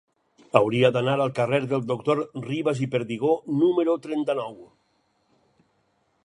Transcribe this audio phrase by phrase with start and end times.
[0.59, 4.57] Hauria d'anar al carrer del Doctor Ribas i Perdigó número trenta-nou.